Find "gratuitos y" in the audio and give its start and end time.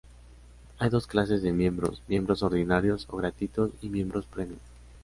3.17-3.89